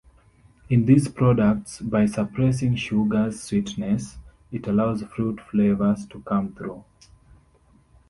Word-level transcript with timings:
In 0.67 0.87
these 0.87 1.07
products, 1.07 1.79
by 1.79 2.07
suppressing 2.07 2.75
sugar's 2.75 3.39
sweetness, 3.39 4.17
it 4.51 4.65
allows 4.65 5.03
fruit 5.03 5.39
flavors 5.39 6.07
to 6.07 6.19
come 6.21 6.55
through. 6.55 6.83